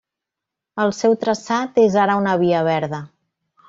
El 0.85 0.93
seu 1.01 1.13
traçat 1.25 1.79
és 1.85 2.01
ara 2.07 2.19
una 2.25 2.37
via 2.47 2.67
verda. 2.73 3.07